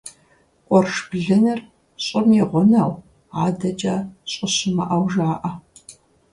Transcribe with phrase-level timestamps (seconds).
[0.67, 1.59] Къурш блыныр–
[2.03, 2.91] щӀым и гъунэу,
[3.45, 3.95] адэкӀэ
[4.31, 5.51] щӀы щымыӀэу жаӀэ.